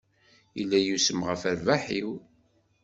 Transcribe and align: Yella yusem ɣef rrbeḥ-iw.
Yella 0.57 0.79
yusem 0.81 1.19
ɣef 1.29 1.41
rrbeḥ-iw. 1.53 2.09